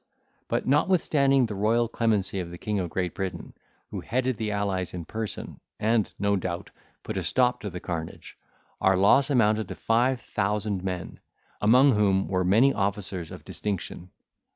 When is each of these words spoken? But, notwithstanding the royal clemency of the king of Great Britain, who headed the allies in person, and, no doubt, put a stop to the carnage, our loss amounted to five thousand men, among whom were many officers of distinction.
But, 0.47 0.67
notwithstanding 0.67 1.45
the 1.45 1.53
royal 1.53 1.87
clemency 1.87 2.39
of 2.39 2.49
the 2.49 2.57
king 2.57 2.79
of 2.79 2.89
Great 2.89 3.13
Britain, 3.13 3.53
who 3.91 3.99
headed 4.01 4.37
the 4.37 4.49
allies 4.49 4.95
in 4.95 5.05
person, 5.05 5.59
and, 5.79 6.11
no 6.17 6.35
doubt, 6.35 6.71
put 7.03 7.17
a 7.17 7.21
stop 7.21 7.61
to 7.61 7.69
the 7.69 7.79
carnage, 7.79 8.35
our 8.79 8.97
loss 8.97 9.29
amounted 9.29 9.67
to 9.67 9.75
five 9.75 10.19
thousand 10.19 10.83
men, 10.83 11.19
among 11.61 11.91
whom 11.91 12.27
were 12.27 12.43
many 12.43 12.73
officers 12.73 13.29
of 13.29 13.45
distinction. 13.45 14.09